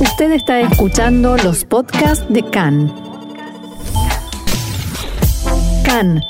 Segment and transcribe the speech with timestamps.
[0.00, 2.90] Usted está escuchando los podcasts de CAN.
[5.84, 6.22] CAN,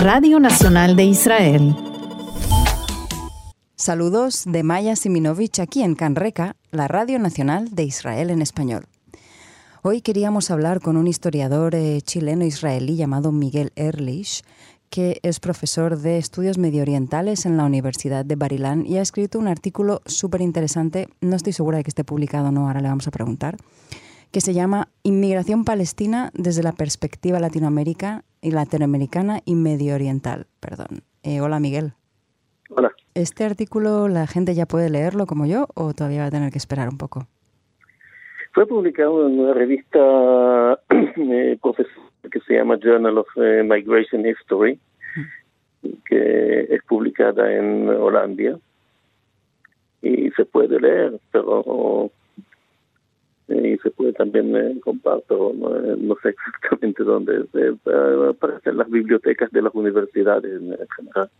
[0.00, 1.76] Radio Nacional de Israel.
[3.76, 8.86] Saludos de Maya Siminovich aquí en Canreca, la Radio Nacional de Israel en español.
[9.82, 14.44] Hoy queríamos hablar con un historiador eh, chileno-israelí llamado Miguel Erlich,
[14.92, 19.48] que es profesor de estudios medioorientales en la Universidad de Barilán y ha escrito un
[19.48, 23.08] artículo súper interesante, no estoy segura de que esté publicado o no, ahora le vamos
[23.08, 23.56] a preguntar,
[24.30, 30.46] que se llama Inmigración palestina desde la perspectiva latinoamérica y latinoamericana y mediooriental.
[30.60, 31.04] Perdón.
[31.22, 31.94] Eh, hola Miguel.
[32.68, 32.92] Hola.
[33.14, 36.58] ¿Este artículo la gente ya puede leerlo como yo o todavía va a tener que
[36.58, 37.28] esperar un poco?
[38.52, 40.80] Fue publicado en una revista
[41.16, 41.56] eh,
[42.30, 44.78] que se llama Journal of eh, Migration History,
[46.06, 48.58] que es publicada en Holanda
[50.00, 52.10] y se puede leer, pero
[53.48, 57.44] y se puede también eh, comprar, pero no, sé exactamente dónde.
[58.30, 61.30] aparece en las bibliotecas de las universidades en general.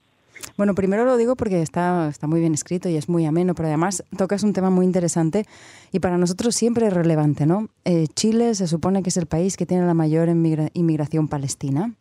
[0.62, 3.66] Bueno, primero lo digo porque está, está muy bien escrito y es muy ameno, pero
[3.66, 5.44] además tocas un tema muy interesante
[5.90, 7.66] y para nosotros siempre es relevante, ¿no?
[7.84, 11.96] Eh, Chile se supone que es el país que tiene la mayor inmigración palestina.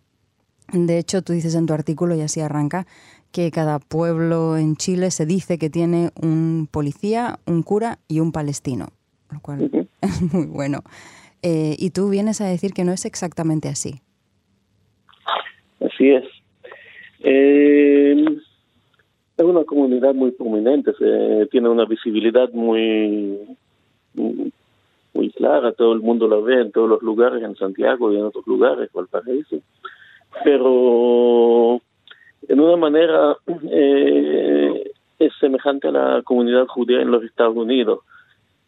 [0.72, 2.86] De hecho, tú dices en tu artículo, y así arranca,
[3.31, 8.31] que cada pueblo en Chile se dice que tiene un policía, un cura y un
[8.31, 8.90] palestino,
[9.31, 10.84] lo cual es muy bueno.
[11.42, 14.03] Eh, y tú vienes a decir que no es exactamente así.
[15.80, 16.25] Así es.
[17.23, 18.16] Eh,
[19.42, 23.39] es una comunidad muy prominente, se, tiene una visibilidad muy,
[25.36, 28.45] clara, todo el mundo la ve en todos los lugares, en Santiago y en otros
[28.45, 29.58] lugares, Valparaíso.
[30.44, 31.81] Pero
[32.47, 33.38] en una manera
[33.69, 38.00] eh, es semejante a la comunidad judía en los Estados Unidos.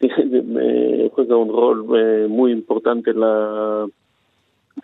[0.00, 3.86] juega un rol eh, muy importante en la,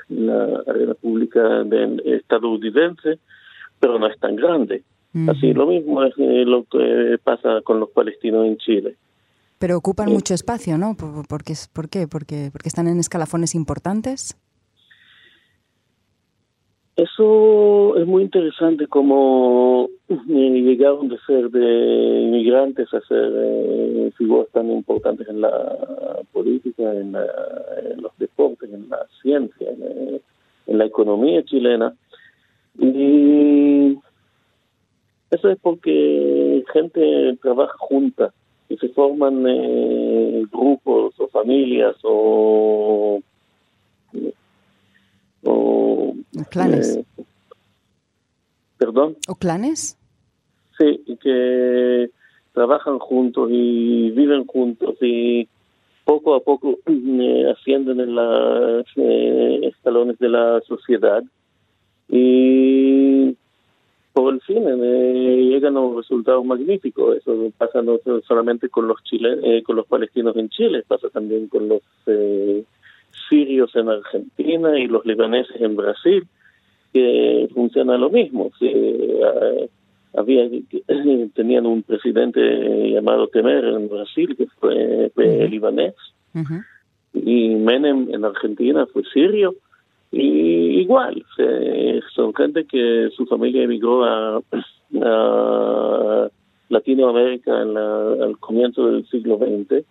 [0.09, 1.65] en la arena pública
[2.05, 3.19] estadounidense
[3.81, 4.85] pero no es tan grande.
[5.29, 8.97] Así lo mismo es eh, lo que pasa con los palestinos en Chile.
[9.59, 10.95] Pero ocupan mucho espacio, ¿no?
[10.95, 11.55] ¿Por, por qué?
[11.73, 14.37] Porque, porque están en escalafones importantes.
[16.95, 24.49] Eso es muy interesante como eh, llegaron de ser de inmigrantes a ser eh, figuras
[24.53, 29.71] tan importantes en la política, en, los deportes, en la ciencia,
[30.67, 31.95] en la economía chilena
[32.79, 33.99] y
[35.31, 38.33] eso es porque gente trabaja junta
[38.69, 43.21] y se forman eh, grupos o familias o,
[45.45, 46.15] o
[46.51, 46.97] clanes.
[46.97, 47.05] Eh,
[48.79, 49.17] ¿Perdón?
[49.29, 49.97] ¿O clanes?
[50.79, 52.11] Sí, y que
[52.53, 55.49] trabajan juntos y viven juntos y
[56.05, 61.23] poco a poco eh, ascienden en los escalones de la sociedad
[62.09, 63.37] y
[64.29, 67.15] el fin eh, llegan a un resultado magnífico.
[67.15, 71.49] Eso pasa no solamente con los chilenos, eh, con los palestinos en Chile, pasa también
[71.49, 72.63] con los eh,
[73.29, 76.27] sirios en Argentina y los libaneses en Brasil,
[76.93, 78.51] que funciona lo mismo.
[80.15, 80.49] había
[81.35, 82.41] tenían un presidente
[82.91, 85.95] llamado Temer en Brasil que fue, libanés
[87.15, 89.55] y Menem en Argentina fue sirio
[90.13, 91.25] y igual,
[92.15, 94.41] son gente que su familia emigró a,
[96.69, 99.85] Latinoamérica en al comienzo del siglo XX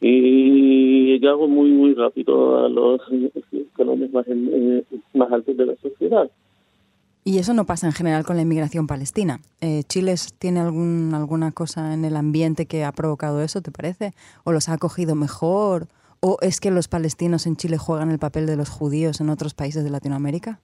[0.00, 3.00] y llegaron muy, muy rápido a los
[3.52, 4.26] escalones más,
[5.14, 6.30] más altos de la sociedad.
[7.24, 9.40] Y eso no pasa en general con la inmigración palestina.
[9.60, 14.12] Eh, ¿Chile tiene algún, alguna cosa en el ambiente que ha provocado eso, te parece?
[14.44, 15.88] ¿O los ha acogido mejor?
[16.20, 19.54] ¿O es que los palestinos en Chile juegan el papel de los judíos en otros
[19.54, 20.60] países de Latinoamérica?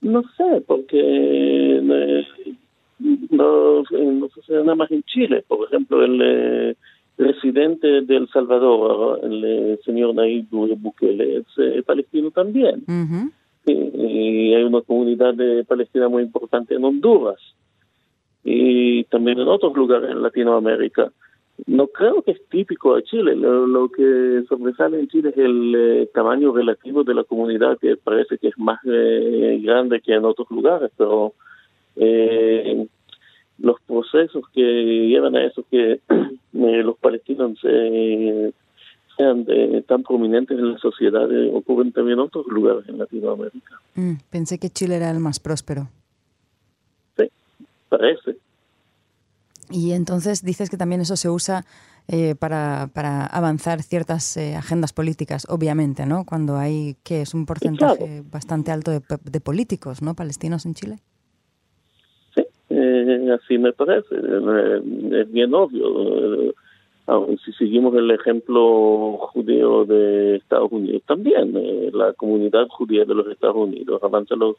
[0.00, 2.26] No sé, porque eh,
[3.30, 5.44] no, no sucede nada más en Chile.
[5.46, 6.76] Por ejemplo, el eh,
[7.16, 12.84] presidente de El Salvador, el eh, señor Nayib Bukele, es palestino también.
[13.66, 17.38] y, hay una comunidad de palestina muy importante en Honduras
[18.44, 21.12] y también en otros lugares en Latinoamérica
[21.66, 23.36] no creo que es típico de Chile.
[23.36, 28.38] Lo, que sobresale en Chile es el eh, tamaño relativo de la comunidad, que parece
[28.38, 31.34] que es más eh, grande que en otros lugares, pero
[31.96, 32.86] eh,
[33.58, 36.00] los procesos que llevan a eso que
[36.52, 37.58] los palestinos
[39.16, 39.46] sean
[39.86, 43.78] tan prominentes en la sociedad ocurren también en otros lugares en Latinoamérica.
[43.94, 45.88] Mm, pensé que Chile era el más próspero.
[47.16, 47.30] Sí,
[47.88, 48.36] parece.
[49.70, 51.64] Y entonces dices que también eso se usa
[52.08, 56.24] eh, para, para, avanzar ciertas eh, agendas políticas, obviamente, ¿no?
[56.26, 60.14] Cuando hay, que es un porcentaje bastante alto de, de, políticos, ¿no?
[60.14, 60.96] Palestinos en Chile.
[62.34, 64.16] Sí, eh, así me parece.
[64.16, 66.52] Es bien obvio.
[67.44, 71.52] si seguimos el ejemplo judío de Estados Unidos, también
[71.92, 74.56] la comunidad judía de los Estados Unidos avanza los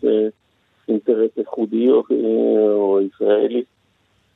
[0.88, 3.68] intereses judíos o israelíes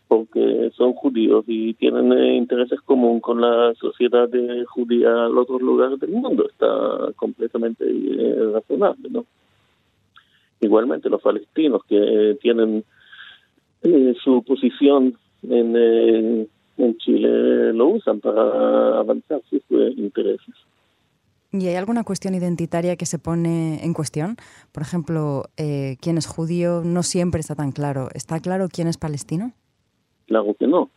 [0.08, 4.30] porque son judíos y tienen eh, intereses comunes con la sociedad
[4.68, 6.48] judía en otros lugares del mundo.
[6.50, 9.26] Está completamente eh, razonable, ¿no?
[10.60, 12.84] Igualmente los palestinos que tienen
[13.84, 19.62] eh, su posición en, en Chile lo usan para avanzar sus
[19.98, 20.56] intereses.
[21.52, 24.36] ¿Y hay alguna cuestión identitaria que se pone en cuestión?
[24.72, 28.10] Por ejemplo, quién es judío no siempre está tan claro.
[28.14, 29.54] ¿Está claro quién es palestino?
[30.28, 30.90] Claro que no.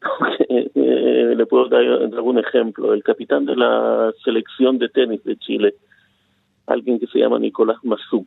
[0.48, 2.94] Eh, le puedo dar algún ejemplo.
[2.94, 5.74] El capitán de la selección de tenis de Chile,
[6.66, 8.26] alguien que se llama Nicolás Mazú.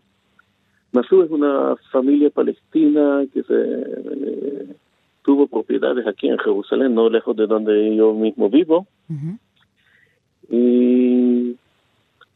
[0.92, 4.76] Mazú es una familia palestina que se eh,
[5.24, 8.88] tuvo propiedades aquí en Jerusalén, no lejos de donde yo mismo vivo.
[10.50, 11.56] Y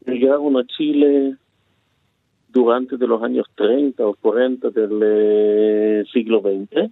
[0.06, 1.36] llegaron a Chile
[2.50, 6.92] durante de los años 30 o 40 del eh, siglo XX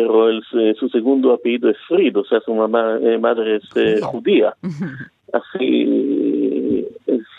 [0.00, 3.64] pero el, eh, su segundo apellido es Frid, o sea, su mamá, eh, madre es
[3.74, 4.54] eh, judía.
[5.32, 6.86] Así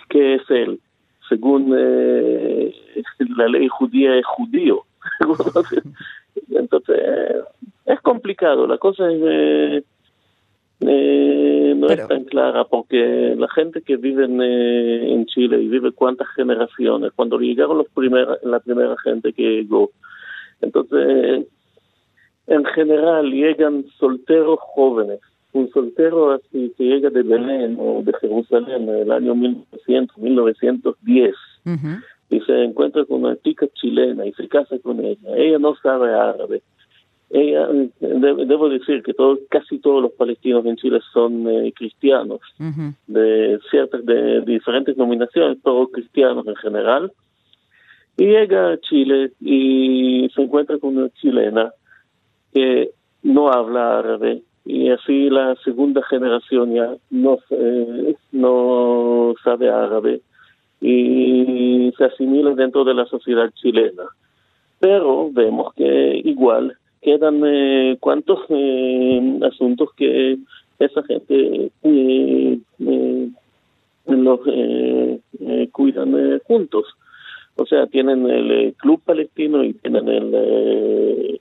[0.10, 0.80] que es él.
[1.28, 4.84] Según la ley judía, es judío.
[6.52, 7.00] Entonces,
[7.86, 8.68] es complicado.
[8.68, 9.84] La cosa es,
[10.82, 17.12] no es tan clara porque la gente que vive en, Chile y vive cuántas generaciones,
[17.16, 19.92] cuando llegaron los primeros, la primera gente que llegó,
[20.62, 21.48] entonces
[22.48, 25.20] en general llegan solteros jóvenes.
[25.54, 31.36] Un soltero así que llega de Belén o de Jerusalén en el año 1900, 1910
[32.32, 35.36] y se encuentra con una chica chilena y se casa con ella.
[35.36, 36.62] Ella no sabe árabe.
[37.30, 37.68] Ella,
[38.00, 42.40] debo decir que todos, casi todos los palestinos en Chile son eh, cristianos,
[43.08, 47.12] de ciertas, de, diferentes nominaciones, todos cristianos en general.
[48.18, 51.72] Y llega a Chile y se encuentra con una chilena
[52.54, 52.92] que
[53.24, 57.40] no habla árabe y así la segunda generación ya no,
[58.32, 60.22] no sabe árabe
[60.80, 64.04] y se asimila dentro de la sociedad chilena.
[64.80, 70.38] Pero vemos que igual quedan eh, cuantos eh, asuntos que
[70.80, 72.60] esa gente eh,
[74.08, 74.40] los
[75.72, 76.86] cuidan juntos.
[77.56, 81.40] O sea, tienen el club palestino y tienen el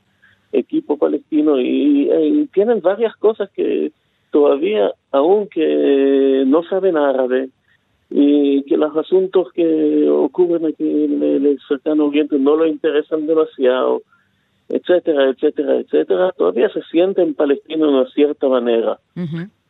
[0.53, 3.93] equipo palestino y, tienen varias cosas que
[4.31, 7.49] todavía, aunque no saben árabe,
[8.11, 14.03] y que los asuntos que ocurren aquí en el cercano oriente no lo interesan demasiado,
[14.69, 18.99] etcétera, etcétera, etcétera, todavía se sienten palestinos de una cierta manera.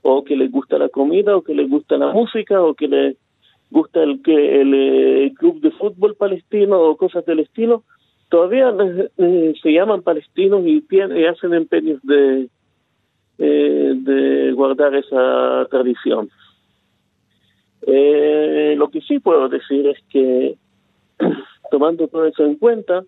[0.03, 3.17] O que les gusta la comida, o que les gusta la música, o que les
[3.71, 7.85] gusta el, el, el club de fútbol palestino, o cosas del estilo,
[8.31, 8.73] todavía
[9.19, 10.83] eh, se llaman palestinos y,
[11.27, 12.49] hacen empeños de,
[13.39, 16.31] eh, de guardar esa tradición.
[17.87, 20.57] Eh, lo que sí puedo decir es que,
[21.71, 23.05] tomando todo eso en cuenta,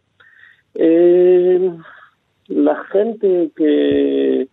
[2.48, 4.48] la gente que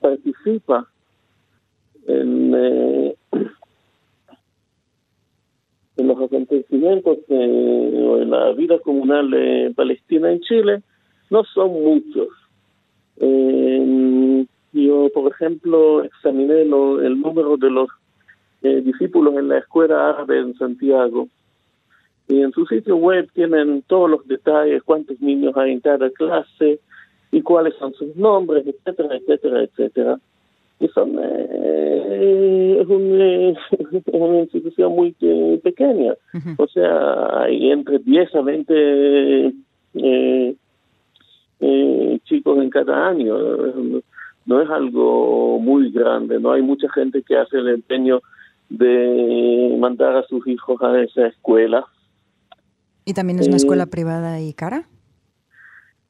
[0.00, 0.88] participa
[2.08, 3.14] en
[5.96, 10.82] en los acontecimientos o en la vida comunal de Palestina en Chile
[11.30, 12.28] no son muchos.
[13.18, 17.88] Eh, yo, por ejemplo, examiné lo, el número de los
[18.62, 21.28] eh, discípulos en la escuela árabe en Santiago
[22.28, 26.80] y en su sitio web tienen todos los detalles, cuántos niños hay en cada clase
[27.30, 30.18] y cuáles son sus nombres, etcétera, etcétera, etcétera
[30.88, 33.54] son, eh, es, eh,
[34.12, 36.14] una institución muy eh, pequeña.
[36.58, 39.54] O sea, hay entre 10 a 20
[42.24, 43.36] chicos en cada año.
[44.44, 48.20] No es algo muy grande, no hay mucha gente que hace el empeño
[48.68, 51.86] de mandar a sus hijos a esa escuela.
[53.04, 54.88] ¿Y también es una escuela privada y cara?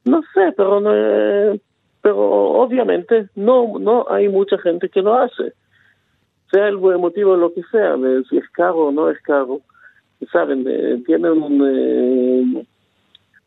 [0.05, 0.91] No sé, pero no,
[2.03, 5.53] pero obviamente no no hay mucha gente que lo hace.
[6.51, 7.95] Sea el buen motivo lo que sea
[8.29, 9.61] si es caro o no es caro.
[10.31, 10.63] Saben
[11.05, 12.65] tienen un eh,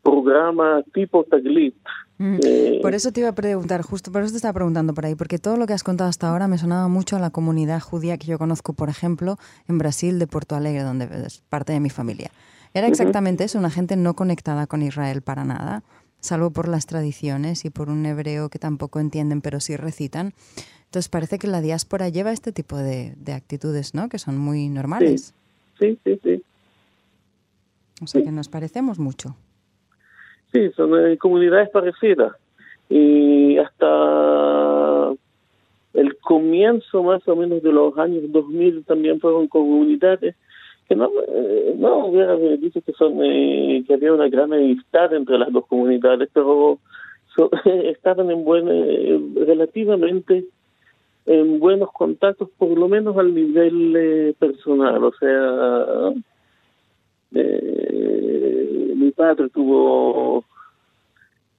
[0.03, 1.75] programa tipo Taglit
[2.19, 2.37] Mm.
[2.43, 5.15] Eh, por eso te iba a preguntar, justo por eso te estaba preguntando por ahí,
[5.15, 8.17] porque todo lo que has contado hasta ahora me sonaba mucho a la comunidad judía
[8.17, 9.37] que yo conozco, por ejemplo,
[9.67, 12.31] en Brasil, de Porto Alegre, donde es parte de mi familia.
[12.73, 15.83] Era exactamente eso, una gente no conectada con Israel para nada,
[16.27, 20.33] salvo por las tradiciones y por un hebreo que tampoco entienden, pero sí recitan.
[20.85, 24.09] Entonces parece que la diáspora lleva este tipo de, actitudes, ¿no?
[24.09, 25.33] Que son muy normales.
[25.79, 26.43] Sí, sí, sí.
[28.01, 29.35] O sea que nos parecemos mucho.
[30.53, 32.33] Sí, son eh, comunidades parecidas.
[32.89, 35.11] Y hasta
[35.93, 40.35] el comienzo más o menos de los años 2000 también fueron comunidades
[40.87, 45.37] que no, eh, no hubiera dicho que son eh, que había una gran amistad entre
[45.37, 46.79] las dos comunidades, pero
[47.65, 50.45] estaban en buen, relativamente
[51.25, 55.03] en buenos contactos, por lo menos al nivel personal.
[55.03, 56.13] O sea,
[58.95, 60.45] mi padre tuvo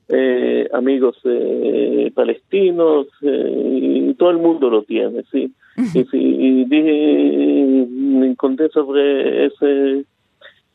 [0.09, 5.53] eh, amigos eh, palestinos, eh, todo el mundo lo tiene, sí.
[5.95, 10.05] y, y dije, me conté sobre ese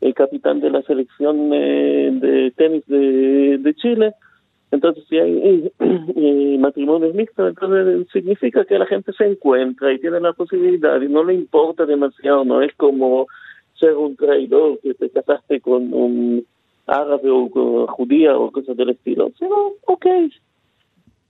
[0.03, 4.13] el capitán de la selección de tenis de, de Chile.
[4.71, 5.71] Entonces, si hay
[6.59, 11.23] matrimonios mixtos, entonces significa que la gente se encuentra y tiene la posibilidad y no
[11.23, 13.27] le importa demasiado, no es como
[13.79, 16.45] ser un traidor que te casaste con un
[16.88, 19.31] árabe o judía o cosas del estilo.
[19.39, 20.05] Pero, ok,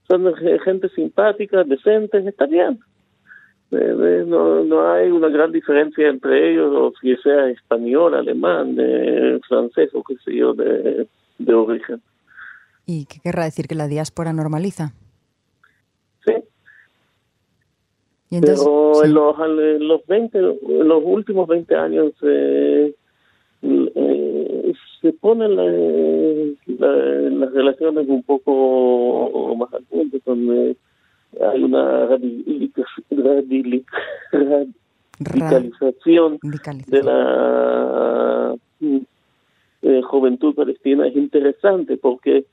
[0.08, 0.34] son
[0.64, 2.78] gente simpática, decente, está bien.
[3.70, 8.76] Eh, eh, no, no hay una gran diferencia entre ellos, o si sea español, alemán,
[8.78, 11.08] eh, francés o qué sé yo, de,
[11.38, 12.00] de origen.
[12.86, 14.92] ¿Y qué querrá decir que la diáspora normaliza?
[16.24, 16.34] Sí.
[18.30, 22.94] Pero en, los, en los 20, en los últimos 20 años eh,
[23.62, 25.56] eh, se ponen
[26.66, 29.84] las relaciones un poco más al
[30.24, 30.76] punto, donde
[31.40, 32.06] hay una
[35.20, 36.38] radicalización
[36.86, 38.54] de la
[39.82, 41.06] eh, juventud palestina.
[41.06, 42.44] Es interesante porque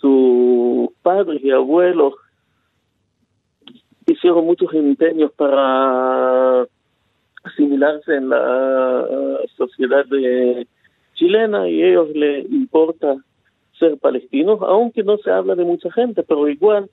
[0.00, 2.14] sus padres y abuelos
[4.06, 6.66] hicieron muchos empeños para
[7.44, 9.06] asimilarse en la
[9.56, 10.66] sociedad de
[11.14, 13.16] chilena y a ellos les importa
[13.78, 16.88] ser palestinos, aunque no se habla de mucha gente, pero igual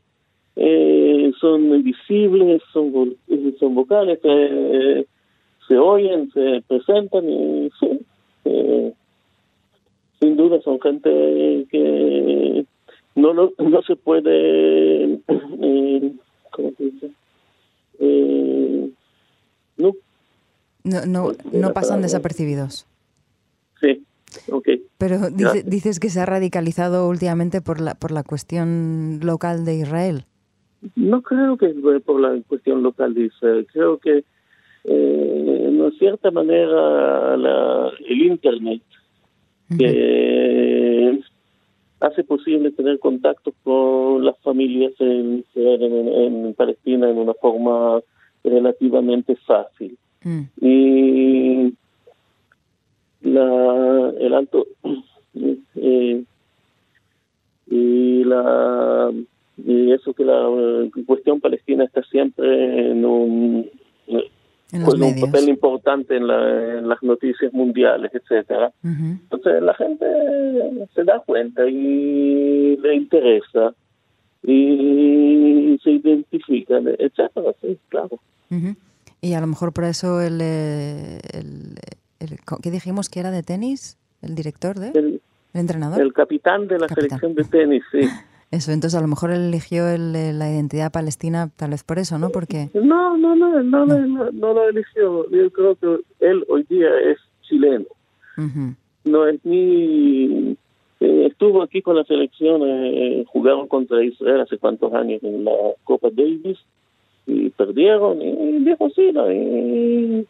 [0.55, 3.15] eh, son visibles, son,
[3.59, 5.05] son vocales, eh,
[5.67, 7.99] se oyen, se presentan y sí,
[8.45, 8.93] eh,
[10.19, 12.65] sin duda son gente que
[13.15, 15.19] no no, no se puede,
[16.51, 17.11] ¿cómo se dice?
[19.77, 19.93] no
[20.83, 22.85] no, no, no pasan desapercibidos.
[23.81, 24.05] Sí,
[24.51, 24.67] ok.
[24.97, 30.25] Pero dices que se ha radicalizado últimamente por la, por la cuestión local de Israel.
[30.95, 33.67] No creo que es por la cuestión local de Israel.
[33.71, 34.23] Creo que,
[34.83, 38.81] eh, en cierta manera, la, el Internet,
[39.77, 41.19] que
[41.99, 48.01] hace posible tener contacto con las familias en, en Palestina en una forma
[48.43, 49.97] relativamente fácil.
[50.23, 50.41] Mm.
[50.61, 51.73] Y
[53.21, 54.67] la, el alto
[55.75, 56.23] eh,
[57.67, 59.11] y la
[59.65, 60.47] y eso que la
[61.07, 63.69] cuestión palestina está siempre en un
[64.71, 68.71] un papel importante en, la, en, las noticias mundiales, etcétera.
[68.83, 70.05] Entonces la gente
[70.93, 73.73] se da cuenta y le interesa
[74.43, 78.19] y se identifica, etcétera, sí, claro.
[79.21, 81.19] Y a lo mejor por eso el, eh,
[82.61, 83.97] ¿qué dijimos que era de tenis?
[84.21, 84.89] ¿El director de?
[84.97, 85.21] El,
[85.53, 86.01] entrenador?
[86.01, 88.01] El capitán de la selección de tenis, sí.
[88.51, 92.29] Eso, entonces a lo mejor eligió el, la identidad palestina tal vez por eso, ¿no?
[92.29, 92.69] Porque...
[92.73, 95.29] No, no, no, no, no, no, lo eligió.
[95.29, 97.85] Yo creo que él hoy día es chileno.
[99.03, 100.55] No es ni...
[101.01, 105.51] Eh, estuvo aquí con la selección, eh, jugaron contra Israel hace cuántos años en la
[105.83, 106.57] Copa Davis
[107.27, 110.25] y perdieron y dijo sí y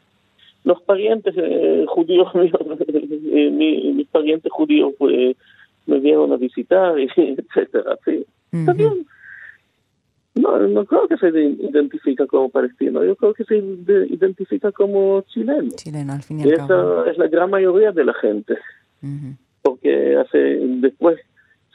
[0.63, 5.35] los parientes eh, judíos eh, mis parientes judíos pues
[5.85, 8.25] me vieron a visitar y etcétera sí.
[8.65, 9.05] También
[10.35, 15.69] no no creo que se identifica como palestino yo creo que se identifica como chileno.
[15.75, 18.55] Chileno al fin y esa es la gran mayoría de la gente.
[19.61, 21.19] Porque hace después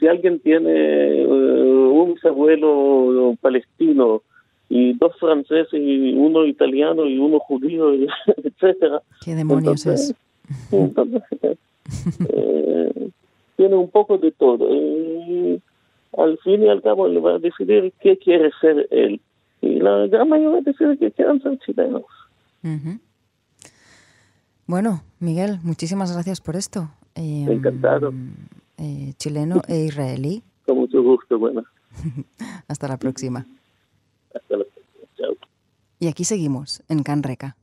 [0.01, 4.23] si alguien tiene uh, un bisabuelo palestino
[4.71, 7.93] y dos franceses y uno italiano y uno judío,
[8.45, 9.03] etcétera.
[9.23, 10.15] ¿Qué demonios es?
[12.29, 13.11] eh,
[13.61, 14.67] tiene un poco de todo.
[16.17, 19.21] al fin y al cabo él va a decidir qué quiere ser él.
[19.61, 22.05] Y la gran mayoría decide que quieran ser chilenos.
[24.67, 26.89] Bueno, Miguel, muchísimas gracias por esto.
[27.15, 28.15] Eh, Encantado.
[28.79, 30.43] Eh, chileno e israelí.
[30.67, 31.63] Con mucho gusto, bueno.
[32.67, 33.45] Hasta la próxima.
[34.35, 35.37] Hasta la próxima, chao.
[35.99, 37.57] Y aquí seguimos, en Canreca.